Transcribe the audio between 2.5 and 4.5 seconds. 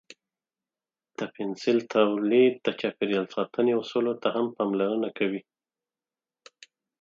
د چاپیریال ساتنې اصولو ته هم